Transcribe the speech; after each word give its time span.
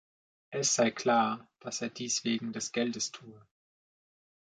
Es 0.49 0.73
sei 0.73 0.89
klar, 0.89 1.47
dass 1.59 1.83
er 1.83 1.89
dies 1.89 2.23
wegen 2.23 2.53
des 2.53 2.71
Geldes 2.71 3.11
tue. 3.11 3.39